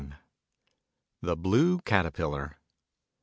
[1.21, 2.57] THE BLUE CATERPILLAR.